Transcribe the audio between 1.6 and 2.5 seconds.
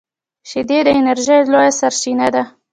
سرچینه ده